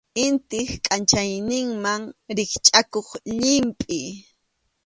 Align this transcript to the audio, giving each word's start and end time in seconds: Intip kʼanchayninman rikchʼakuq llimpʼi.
Intip 0.25 0.69
kʼanchayninman 0.85 2.01
rikchʼakuq 2.35 3.07
llimpʼi. 3.37 3.99